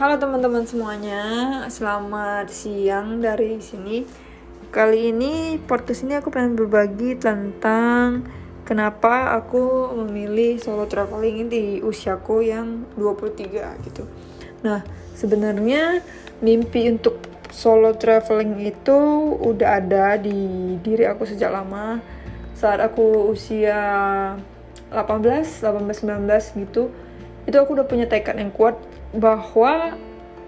Halo 0.00 0.16
teman-teman 0.16 0.64
semuanya, 0.64 1.20
selamat 1.68 2.48
siang 2.48 3.20
dari 3.20 3.60
sini. 3.60 4.08
Kali 4.72 5.12
ini 5.12 5.60
podcast 5.60 6.08
ini 6.08 6.16
aku 6.16 6.32
pengen 6.32 6.56
berbagi 6.56 7.20
tentang 7.20 8.24
kenapa 8.64 9.36
aku 9.36 9.92
memilih 9.92 10.56
solo 10.56 10.88
traveling 10.88 11.52
di 11.52 11.84
usiaku 11.84 12.40
yang 12.40 12.88
23 12.96 13.84
gitu. 13.92 14.08
Nah, 14.64 14.80
sebenarnya 15.12 16.00
mimpi 16.40 16.88
untuk 16.88 17.20
solo 17.52 17.92
traveling 17.92 18.56
itu 18.72 18.96
udah 19.36 19.84
ada 19.84 20.16
di 20.16 20.80
diri 20.80 21.04
aku 21.04 21.28
sejak 21.28 21.52
lama. 21.52 22.00
Saat 22.56 22.80
aku 22.80 23.36
usia 23.36 23.76
18, 24.88 25.60
18 25.60 25.92
19 25.92 26.56
gitu, 26.56 26.88
itu 27.44 27.56
aku 27.60 27.76
udah 27.76 27.84
punya 27.84 28.08
tekad 28.08 28.40
yang 28.40 28.48
kuat 28.48 28.80
bahwa 29.14 29.98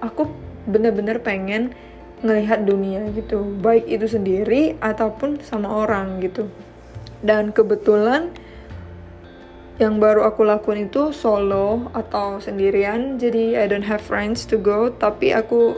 aku 0.02 0.30
bener-bener 0.66 1.18
pengen 1.18 1.74
ngelihat 2.22 2.62
dunia 2.62 3.10
gitu. 3.14 3.42
Baik 3.58 3.86
itu 3.90 4.06
sendiri 4.06 4.78
ataupun 4.78 5.42
sama 5.42 5.70
orang 5.82 6.22
gitu. 6.22 6.46
Dan 7.22 7.50
kebetulan 7.50 8.30
yang 9.82 9.98
baru 9.98 10.22
aku 10.28 10.46
lakukan 10.46 10.86
itu 10.86 11.10
solo 11.10 11.90
atau 11.90 12.38
sendirian. 12.38 13.18
Jadi 13.18 13.58
I 13.58 13.66
don't 13.66 13.86
have 13.86 14.02
friends 14.02 14.46
to 14.46 14.58
go. 14.58 14.90
Tapi 14.94 15.34
aku 15.34 15.74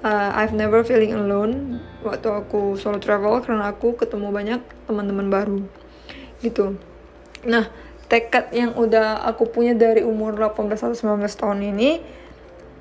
uh, 0.00 0.30
I've 0.32 0.56
never 0.56 0.80
feeling 0.80 1.12
alone 1.12 1.80
waktu 2.00 2.28
aku 2.32 2.80
solo 2.80 2.96
travel 2.98 3.44
karena 3.44 3.70
aku 3.70 3.94
ketemu 3.94 4.28
banyak 4.32 4.60
teman-teman 4.88 5.28
baru 5.28 5.60
gitu. 6.40 6.76
Nah 7.46 7.70
tekad 8.12 8.52
yang 8.52 8.76
udah 8.76 9.24
aku 9.24 9.48
punya 9.48 9.72
dari 9.72 10.04
umur 10.04 10.36
18 10.36 10.76
atau 10.76 11.16
19 11.16 11.24
tahun 11.32 11.58
ini 11.72 11.90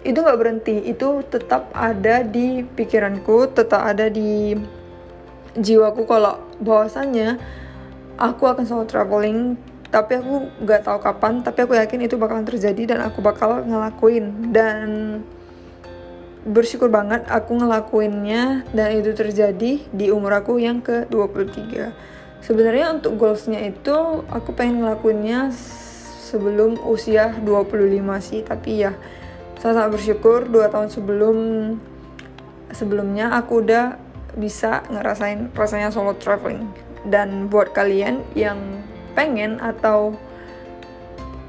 itu 0.04 0.18
nggak 0.20 0.36
berhenti. 0.36 0.76
Itu 0.92 1.24
tetap 1.24 1.72
ada 1.72 2.20
di 2.20 2.68
pikiranku 2.68 3.56
tetap 3.56 3.80
ada 3.88 4.12
di 4.12 4.60
jiwaku. 5.56 6.04
Kalau 6.04 6.44
bahwasannya 6.60 7.40
aku 8.20 8.44
akan 8.44 8.68
selalu 8.68 8.86
traveling 8.92 9.40
tapi 9.88 10.20
aku 10.20 10.52
nggak 10.68 10.88
tahu 10.88 11.00
kapan 11.00 11.44
tapi 11.44 11.60
aku 11.64 11.74
yakin 11.80 12.04
itu 12.04 12.16
bakalan 12.20 12.44
terjadi 12.44 12.92
dan 12.92 13.00
aku 13.08 13.24
bakal 13.24 13.64
ngelakuin. 13.64 14.52
Dan 14.52 14.88
bersyukur 16.44 16.92
banget 16.92 17.24
aku 17.32 17.56
ngelakuinnya 17.56 18.68
dan 18.76 19.00
itu 19.00 19.16
terjadi 19.16 19.80
di 19.80 20.06
umur 20.12 20.44
aku 20.44 20.60
yang 20.60 20.84
ke 20.84 21.08
23 21.08 22.12
sebenarnya 22.42 22.98
untuk 22.98 23.18
goalsnya 23.18 23.62
itu 23.62 24.26
aku 24.30 24.54
pengen 24.54 24.86
ngelakuinnya 24.86 25.54
sebelum 26.32 26.80
usia 26.88 27.36
25 27.44 27.68
sih 28.22 28.42
tapi 28.46 28.86
ya 28.88 28.94
saya 29.62 29.78
sangat 29.78 29.92
bersyukur 29.94 30.50
dua 30.50 30.74
tahun 30.74 30.90
sebelum 30.90 31.38
sebelumnya 32.74 33.30
aku 33.38 33.62
udah 33.62 33.94
bisa 34.36 34.82
ngerasain 34.90 35.52
rasanya 35.54 35.94
solo 35.94 36.18
traveling. 36.18 36.66
Dan 37.06 37.46
buat 37.46 37.70
kalian 37.70 38.26
yang 38.34 38.58
pengen 39.14 39.62
atau 39.62 40.18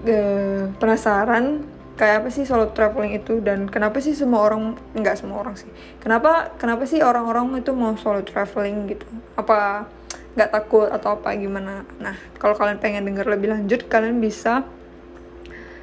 uh, 0.05 0.63
penasaran 0.77 1.65
kayak 1.97 2.25
apa 2.25 2.29
sih 2.33 2.45
solo 2.48 2.73
traveling 2.73 3.17
itu 3.17 3.39
dan 3.45 3.69
kenapa 3.69 4.01
sih 4.01 4.17
semua 4.17 4.48
orang 4.48 4.75
nggak 4.97 5.13
semua 5.23 5.45
orang 5.45 5.55
sih 5.55 5.69
kenapa 6.01 6.51
kenapa 6.57 6.89
sih 6.89 7.05
orang-orang 7.05 7.61
itu 7.61 7.70
mau 7.77 7.95
solo 8.01 8.25
traveling 8.25 8.97
gitu? 8.97 9.07
Apa 9.37 9.87
nggak 10.33 10.50
takut 10.50 10.88
atau 10.88 11.20
apa 11.20 11.36
gimana. 11.36 11.84
Nah 12.00 12.16
kalau 12.41 12.56
kalian 12.56 12.80
pengen 12.80 13.05
denger 13.05 13.28
lebih 13.28 13.52
lanjut 13.52 13.84
kalian 13.88 14.20
bisa 14.20 14.64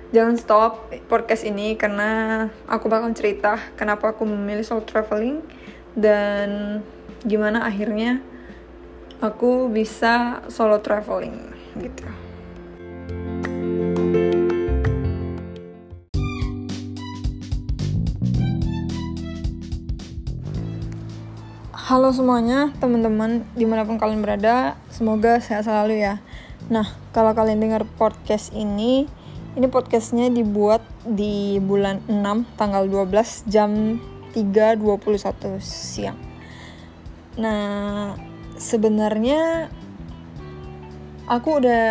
jangan 0.09 0.35
stop 0.41 0.89
podcast 1.05 1.45
ini 1.45 1.77
karena 1.77 2.49
aku 2.65 2.89
bakal 2.89 3.13
cerita 3.13 3.61
kenapa 3.77 4.17
aku 4.17 4.25
memilih 4.25 4.65
solo 4.65 4.81
traveling 4.81 5.45
dan 5.93 6.81
gimana 7.21 7.61
akhirnya 7.61 8.17
aku 9.21 9.69
bisa 9.69 10.41
solo 10.49 10.81
traveling 10.81 11.53
gitu 11.77 12.28
Halo 21.89 22.13
semuanya, 22.13 22.69
teman-teman 22.77 23.49
di 23.57 23.65
mana 23.65 23.81
pun 23.81 23.97
kalian 23.97 24.21
berada, 24.21 24.77
semoga 24.93 25.41
sehat 25.41 25.65
selalu 25.65 25.97
ya. 26.05 26.21
Nah, 26.69 26.85
kalau 27.17 27.33
kalian 27.33 27.57
dengar 27.57 27.81
podcast 27.97 28.53
ini, 28.53 29.09
ini 29.57 29.65
podcastnya 29.65 30.29
dibuat 30.29 30.85
di 31.01 31.57
bulan 31.57 32.05
6, 32.05 32.45
tanggal 32.61 32.85
12, 32.85 33.49
jam 33.49 33.97
3.21 34.37 35.57
siang. 35.57 36.13
Nah, 37.41 38.13
sebenarnya 38.53 39.73
aku 41.25 41.57
udah 41.57 41.89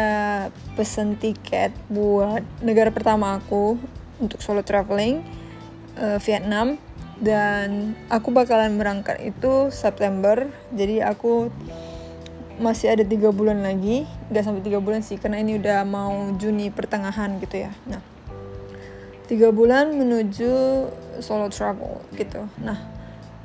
pesen 0.78 1.18
tiket 1.18 1.74
buat 1.90 2.46
negara 2.62 2.94
pertama 2.94 3.34
aku 3.34 3.74
untuk 4.22 4.38
solo 4.46 4.62
traveling, 4.62 5.26
uh, 5.98 6.22
Vietnam 6.22 6.78
dan 7.18 7.98
aku 8.06 8.30
bakalan 8.30 8.78
berangkat 8.78 9.18
itu 9.22 9.70
September. 9.74 10.46
Jadi 10.70 11.02
aku 11.02 11.50
masih 12.58 12.90
ada 12.94 13.04
tiga 13.06 13.30
bulan 13.34 13.62
lagi. 13.62 14.06
Nggak 14.30 14.44
sampai 14.46 14.62
tiga 14.62 14.78
bulan 14.78 15.02
sih 15.02 15.18
karena 15.18 15.42
ini 15.42 15.58
udah 15.58 15.82
mau 15.86 16.30
Juni 16.38 16.70
pertengahan 16.70 17.38
gitu 17.42 17.66
ya. 17.66 17.74
Nah 17.90 18.02
tiga 19.26 19.50
bulan 19.52 19.98
menuju 19.98 20.52
solo 21.18 21.50
travel 21.50 21.98
gitu. 22.14 22.46
Nah 22.62 22.78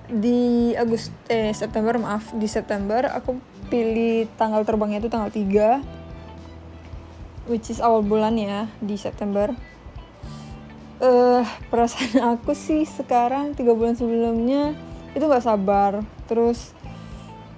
di 0.08 0.72
Agustus 0.78 1.12
eh, 1.32 1.54
September 1.56 1.98
maaf 1.98 2.36
di 2.36 2.46
September 2.46 3.10
aku 3.10 3.40
pilih 3.72 4.28
tanggal 4.38 4.62
terbangnya 4.68 5.00
itu 5.02 5.10
tanggal 5.10 5.32
3 5.32 5.82
which 7.48 7.72
is 7.72 7.80
awal 7.80 8.04
bulan 8.04 8.36
ya 8.38 8.68
di 8.84 9.00
September 9.00 9.56
uh, 11.04 11.44
perasaan 11.68 12.24
aku 12.40 12.56
sih 12.56 12.88
sekarang 12.88 13.54
tiga 13.54 13.76
bulan 13.76 14.00
sebelumnya 14.00 14.74
itu 15.14 15.24
nggak 15.24 15.46
sabar. 15.46 16.02
Terus 16.26 16.72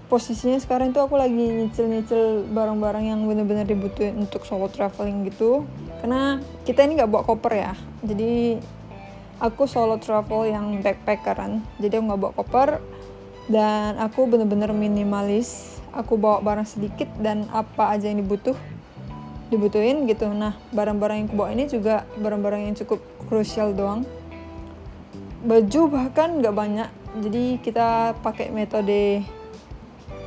posisinya 0.10 0.58
sekarang 0.60 0.92
itu 0.92 1.00
aku 1.00 1.16
lagi 1.16 1.34
nyicil-nyicil 1.34 2.52
barang-barang 2.52 3.06
yang 3.06 3.22
bener-bener 3.26 3.66
dibutuhin 3.66 4.18
untuk 4.18 4.44
solo 4.44 4.68
traveling 4.68 5.30
gitu. 5.30 5.64
Karena 6.02 6.42
kita 6.66 6.84
ini 6.84 7.00
nggak 7.00 7.12
bawa 7.12 7.24
koper 7.24 7.54
ya. 7.56 7.74
Jadi 8.04 8.60
aku 9.40 9.70
solo 9.70 10.02
travel 10.02 10.50
yang 10.50 10.82
backpackeran. 10.82 11.62
Jadi 11.80 11.94
aku 11.96 12.04
nggak 12.12 12.22
bawa 12.22 12.34
koper. 12.36 12.70
Dan 13.46 14.02
aku 14.02 14.26
bener-bener 14.26 14.74
minimalis. 14.74 15.78
Aku 15.96 16.20
bawa 16.20 16.44
barang 16.44 16.68
sedikit 16.68 17.08
dan 17.24 17.48
apa 17.56 17.96
aja 17.96 18.12
yang 18.12 18.20
dibutuh 18.20 18.58
dibutuhin 19.48 20.10
gitu. 20.12 20.28
Nah 20.36 20.60
barang-barang 20.76 21.24
yang 21.24 21.30
kubawa 21.32 21.50
ini 21.56 21.72
juga 21.72 22.04
barang-barang 22.20 22.68
yang 22.68 22.76
cukup 22.76 23.00
krusial 23.28 23.74
doang. 23.74 24.06
Baju 25.46 25.82
bahkan 25.90 26.42
nggak 26.42 26.56
banyak. 26.56 26.90
Jadi 27.22 27.62
kita 27.64 28.18
pakai 28.20 28.52
metode 28.52 29.24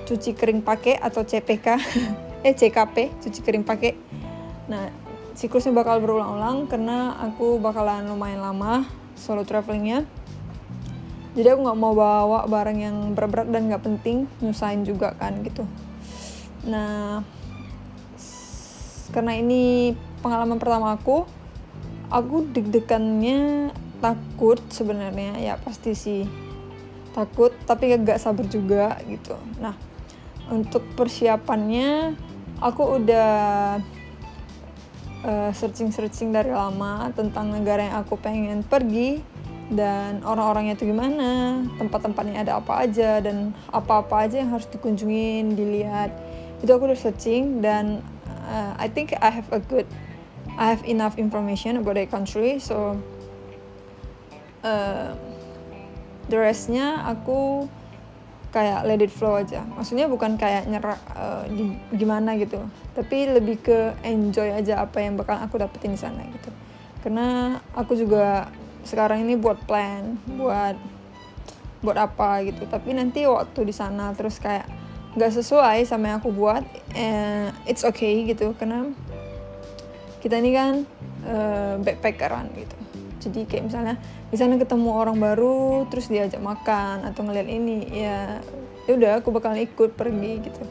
cuci 0.09 0.32
kering 0.32 0.64
pakai 0.64 0.97
atau 0.97 1.20
CPK 1.20 1.66
eh 2.47 2.54
CKP 2.56 3.20
cuci 3.20 3.41
kering 3.44 3.66
pakai. 3.66 3.92
Nah 4.70 4.88
siklusnya 5.36 5.70
bakal 5.76 6.00
berulang-ulang 6.00 6.66
karena 6.66 7.14
aku 7.20 7.60
bakalan 7.60 8.09
lumayan 8.09 8.41
lama 8.41 8.88
solo 9.15 9.44
travelingnya. 9.44 10.09
Jadi 11.36 11.47
aku 11.54 11.60
nggak 11.60 11.78
mau 11.78 11.92
bawa 11.94 12.48
barang 12.48 12.78
yang 12.80 12.97
berat-berat 13.15 13.53
dan 13.53 13.69
nggak 13.69 13.84
penting 13.84 14.26
nyusahin 14.41 14.82
juga 14.82 15.12
kan 15.15 15.38
gitu. 15.44 15.62
Nah 16.66 17.22
karena 19.12 19.36
ini 19.36 19.92
pengalaman 20.24 20.60
pertama 20.60 20.97
aku 20.97 21.24
aku 22.09 22.49
deg-degannya 22.53 23.72
takut 23.99 24.60
sebenarnya 24.71 25.37
ya 25.41 25.55
pasti 25.60 25.93
sih 25.93 26.22
takut 27.13 27.51
tapi 27.66 27.91
gak 27.99 28.22
sabar 28.22 28.47
juga 28.47 28.97
gitu 29.09 29.34
nah 29.59 29.75
untuk 30.49 30.84
persiapannya 30.97 32.16
aku 32.63 32.83
udah 33.03 33.31
uh, 35.25 35.51
searching-searching 35.53 36.33
dari 36.33 36.55
lama 36.55 37.10
tentang 37.13 37.53
negara 37.53 37.91
yang 37.91 37.97
aku 38.01 38.16
pengen 38.16 38.65
pergi 38.65 39.21
dan 39.69 40.25
orang-orangnya 40.25 40.81
itu 40.81 40.89
gimana, 40.89 41.60
tempat-tempatnya 41.77 42.41
ada 42.41 42.57
apa 42.57 42.89
aja 42.89 43.21
dan 43.21 43.53
apa-apa 43.69 44.25
aja 44.25 44.41
yang 44.41 44.57
harus 44.57 44.65
dikunjungin, 44.72 45.53
dilihat. 45.53 46.09
Itu 46.65 46.72
aku 46.72 46.89
udah 46.89 46.97
searching 46.97 47.60
dan 47.60 48.01
uh, 48.49 48.72
I 48.81 48.89
think 48.89 49.13
I 49.21 49.28
have 49.28 49.49
a 49.53 49.60
good 49.60 49.84
I 50.59 50.75
have 50.75 50.83
enough 50.83 51.15
information 51.22 51.78
about 51.78 51.95
the 51.95 52.10
country 52.10 52.59
so 52.59 52.99
uh, 54.66 55.15
the 56.27 56.37
restnya 56.37 57.07
aku 57.07 57.71
kayak 58.49 58.89
let 58.89 58.99
it 59.05 59.13
flow 59.13 59.37
aja. 59.39 59.60
Maksudnya 59.77 60.09
bukan 60.09 60.41
kayak 60.41 60.66
nyerah 60.66 60.99
uh, 61.13 61.45
gimana 61.93 62.34
gitu. 62.41 62.59
Tapi 62.97 63.28
lebih 63.28 63.60
ke 63.60 63.95
enjoy 64.03 64.51
aja 64.51 64.83
apa 64.83 65.05
yang 65.05 65.21
bakal 65.21 65.37
aku 65.37 65.60
dapetin 65.60 65.95
di 65.95 66.01
sana 66.01 66.25
gitu. 66.27 66.51
Karena 67.05 67.60
aku 67.77 67.95
juga 67.95 68.49
sekarang 68.83 69.22
ini 69.22 69.37
buat 69.37 69.60
plan 69.69 70.16
buat 70.27 70.75
buat 71.84 71.99
apa 72.01 72.43
gitu. 72.49 72.65
Tapi 72.66 72.97
nanti 72.97 73.28
waktu 73.28 73.69
di 73.69 73.75
sana 73.77 74.16
terus 74.16 74.41
kayak 74.41 74.66
nggak 75.15 75.33
sesuai 75.39 75.84
sama 75.84 76.13
yang 76.13 76.19
aku 76.19 76.33
buat 76.33 76.65
eh, 76.97 77.53
it's 77.69 77.84
okay 77.84 78.25
gitu. 78.25 78.57
Karena 78.57 78.89
kita 80.18 80.38
ini 80.42 80.50
kan 80.54 80.72
uh, 81.26 81.74
backpackeran 81.82 82.50
gitu. 82.59 82.76
Jadi 83.18 83.41
kayak 83.50 83.65
misalnya 83.66 83.94
di 84.30 84.36
sana 84.38 84.54
ketemu 84.59 84.91
orang 84.94 85.18
baru 85.18 85.91
terus 85.91 86.06
diajak 86.06 86.38
makan 86.38 87.03
atau 87.03 87.26
ngeliat 87.26 87.48
ini 87.50 87.91
ya 87.91 88.38
ya 88.86 88.92
udah 88.94 89.10
aku 89.18 89.34
bakal 89.34 89.54
ikut 89.59 89.94
pergi 89.98 90.32
gitu. 90.42 90.62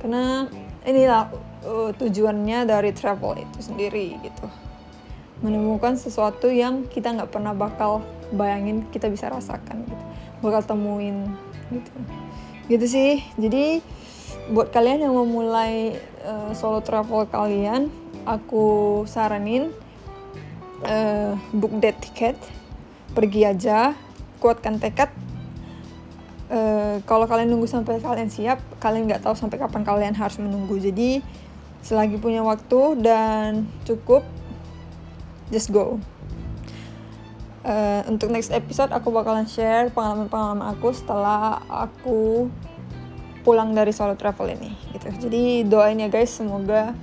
Karena 0.00 0.44
inilah 0.84 1.32
uh, 1.64 1.90
tujuannya 1.96 2.68
dari 2.68 2.92
travel 2.92 3.40
itu 3.40 3.58
sendiri 3.64 4.16
gitu. 4.20 4.46
Menemukan 5.40 5.96
sesuatu 5.96 6.48
yang 6.48 6.88
kita 6.88 7.12
nggak 7.12 7.32
pernah 7.32 7.52
bakal 7.52 8.04
bayangin 8.32 8.84
kita 8.92 9.08
bisa 9.08 9.32
rasakan 9.32 9.84
gitu. 9.88 10.04
Bakal 10.44 10.62
temuin 10.68 11.32
gitu. 11.72 11.92
Gitu 12.70 12.86
sih. 12.86 13.12
Jadi 13.40 13.80
buat 14.52 14.70
kalian 14.70 15.02
yang 15.02 15.14
mau 15.16 15.26
mulai 15.26 15.98
uh, 16.22 16.54
solo 16.54 16.78
travel 16.78 17.26
kalian 17.26 17.90
aku 18.26 19.02
saranin 19.06 19.70
uh, 20.82 21.38
book 21.54 21.72
date 21.78 22.02
tiket 22.10 22.36
pergi 23.14 23.46
aja 23.48 23.94
kuatkan 24.42 24.82
tekad. 24.82 25.08
Uh, 26.46 27.02
kalau 27.10 27.26
kalian 27.26 27.50
nunggu 27.50 27.66
sampai 27.66 27.98
kalian 27.98 28.30
siap 28.30 28.62
kalian 28.78 29.10
nggak 29.10 29.22
tahu 29.24 29.34
sampai 29.34 29.58
kapan 29.58 29.82
kalian 29.82 30.14
harus 30.14 30.36
menunggu. 30.42 30.76
Jadi 30.78 31.24
selagi 31.80 32.18
punya 32.18 32.42
waktu 32.42 32.98
dan 32.98 33.70
cukup 33.86 34.26
just 35.54 35.70
go. 35.70 36.02
Uh, 37.66 38.06
untuk 38.06 38.30
next 38.30 38.54
episode 38.54 38.94
aku 38.94 39.10
bakalan 39.10 39.46
share 39.50 39.90
pengalaman-pengalaman 39.90 40.70
aku 40.70 40.94
setelah 40.94 41.58
aku 41.66 42.46
pulang 43.42 43.74
dari 43.74 43.90
solo 43.90 44.14
travel 44.14 44.54
ini 44.54 44.70
gitu. 44.94 45.06
Jadi 45.26 45.66
doain 45.66 45.98
ya 45.98 46.06
guys 46.06 46.30
semoga 46.30 46.94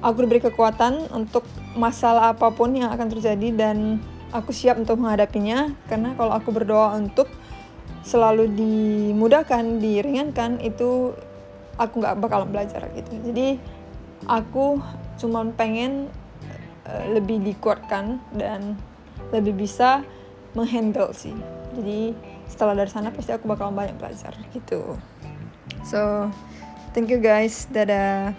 aku 0.00 0.24
diberi 0.24 0.40
kekuatan 0.40 1.12
untuk 1.12 1.44
masalah 1.76 2.32
apa 2.32 2.50
pun 2.52 2.72
yang 2.72 2.90
akan 2.92 3.08
terjadi 3.12 3.48
dan 3.52 4.00
aku 4.32 4.50
siap 4.50 4.80
untuk 4.80 5.00
menghadapinya. 5.00 5.72
Karena 5.86 6.16
kalau 6.16 6.32
aku 6.34 6.50
berdoa 6.52 6.96
untuk 6.96 7.28
selalu 8.00 8.48
dimudahkan 8.56 9.78
diringankan 9.78 10.58
itu 10.64 11.12
aku 11.76 12.00
nggak 12.00 12.16
bakal 12.20 12.48
belajar 12.48 12.88
gitu. 12.96 13.12
Jadi 13.30 13.60
aku 14.24 14.80
cuma 15.20 15.44
pengen 15.52 16.08
uh, 16.88 17.04
lebih 17.12 17.40
dikuatkan 17.44 18.20
dan 18.32 18.76
lebih 19.32 19.52
bisa 19.56 20.02
menghandle 20.56 21.12
sih. 21.12 21.36
Jadi 21.76 22.16
setelah 22.50 22.74
dari 22.74 22.90
sana 22.90 23.14
pasti 23.14 23.30
aku 23.30 23.46
bakal 23.46 23.70
banyak 23.70 23.94
belajar 24.00 24.34
gitu. 24.50 24.98
So 25.86 26.32
thank 26.96 27.12
you 27.12 27.22
guys. 27.22 27.68
Dadah 27.70 28.34